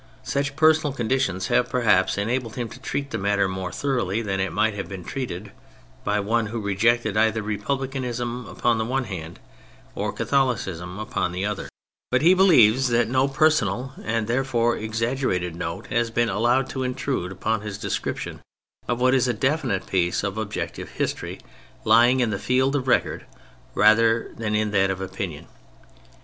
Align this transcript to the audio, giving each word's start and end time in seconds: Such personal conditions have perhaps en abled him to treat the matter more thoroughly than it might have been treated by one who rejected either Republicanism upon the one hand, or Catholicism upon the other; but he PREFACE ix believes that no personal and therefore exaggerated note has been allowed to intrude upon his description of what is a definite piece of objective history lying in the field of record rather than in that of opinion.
Such 0.23 0.55
personal 0.55 0.93
conditions 0.93 1.49
have 1.49 1.69
perhaps 1.69 2.17
en 2.17 2.27
abled 2.27 2.55
him 2.55 2.67
to 2.69 2.79
treat 2.81 3.11
the 3.11 3.19
matter 3.19 3.47
more 3.47 3.71
thoroughly 3.71 4.23
than 4.23 4.39
it 4.39 4.51
might 4.51 4.73
have 4.73 4.89
been 4.89 5.03
treated 5.03 5.51
by 6.03 6.19
one 6.19 6.47
who 6.47 6.59
rejected 6.59 7.15
either 7.15 7.43
Republicanism 7.43 8.47
upon 8.47 8.79
the 8.79 8.83
one 8.85 9.03
hand, 9.03 9.39
or 9.93 10.11
Catholicism 10.11 10.97
upon 10.97 11.33
the 11.33 11.45
other; 11.45 11.69
but 12.09 12.23
he 12.23 12.33
PREFACE 12.33 12.33
ix 12.33 12.47
believes 12.47 12.87
that 12.87 13.09
no 13.09 13.27
personal 13.27 13.93
and 14.03 14.25
therefore 14.25 14.75
exaggerated 14.75 15.55
note 15.55 15.85
has 15.91 16.09
been 16.09 16.29
allowed 16.29 16.67
to 16.71 16.81
intrude 16.81 17.31
upon 17.31 17.61
his 17.61 17.77
description 17.77 18.41
of 18.87 18.99
what 18.99 19.13
is 19.13 19.27
a 19.27 19.33
definite 19.33 19.85
piece 19.85 20.23
of 20.23 20.35
objective 20.35 20.89
history 20.93 21.39
lying 21.83 22.21
in 22.21 22.31
the 22.31 22.39
field 22.39 22.75
of 22.75 22.87
record 22.87 23.25
rather 23.75 24.31
than 24.35 24.55
in 24.55 24.71
that 24.71 24.89
of 24.89 24.99
opinion. 24.99 25.45